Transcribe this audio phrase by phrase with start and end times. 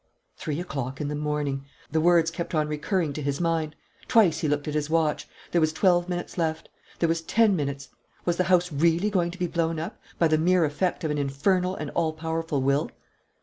[0.35, 1.63] Three o'clock in the morning!...
[1.91, 3.75] The words kept on recurring to his mind.
[4.07, 5.27] Twice he looked at his watch.
[5.51, 6.69] There was twelve minutes left.
[6.97, 7.87] There was ten minutes.
[8.25, 11.19] Was the house really going to be blown up, by the mere effect of an
[11.19, 12.89] infernal and all powerful will?